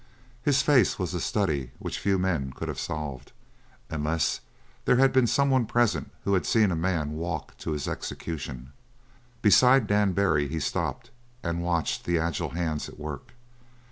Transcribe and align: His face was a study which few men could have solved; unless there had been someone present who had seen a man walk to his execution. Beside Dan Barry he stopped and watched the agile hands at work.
His 0.41 0.63
face 0.63 0.97
was 0.97 1.13
a 1.13 1.21
study 1.21 1.69
which 1.77 1.99
few 1.99 2.17
men 2.17 2.53
could 2.53 2.67
have 2.69 2.79
solved; 2.79 3.33
unless 3.87 4.39
there 4.85 4.95
had 4.95 5.13
been 5.13 5.27
someone 5.27 5.67
present 5.67 6.09
who 6.23 6.33
had 6.33 6.47
seen 6.47 6.71
a 6.71 6.75
man 6.75 7.11
walk 7.11 7.55
to 7.59 7.73
his 7.73 7.87
execution. 7.87 8.73
Beside 9.43 9.85
Dan 9.85 10.13
Barry 10.13 10.47
he 10.47 10.59
stopped 10.59 11.11
and 11.43 11.61
watched 11.61 12.05
the 12.05 12.17
agile 12.17 12.49
hands 12.49 12.89
at 12.89 12.97
work. 12.97 13.33